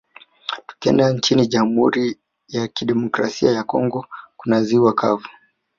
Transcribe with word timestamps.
Tukienda 0.67 1.13
nchini 1.13 1.47
Jamhuri 1.47 2.17
ya 2.47 2.67
Kidemokrasia 2.67 3.51
ya 3.51 3.63
Congo 3.63 4.05
kuna 4.37 4.63
ziwa 4.63 4.93
Kivu 4.95 5.27